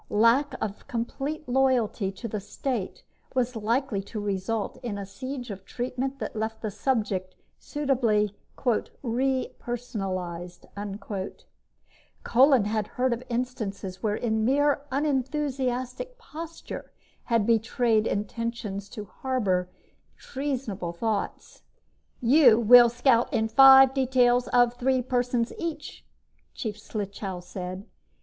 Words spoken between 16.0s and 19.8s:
posture had betrayed intentions to harbor